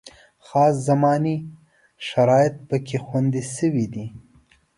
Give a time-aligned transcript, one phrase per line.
[0.45, 1.35] خاص زماني
[2.09, 4.05] شرایط پکې خوندي شوي دي.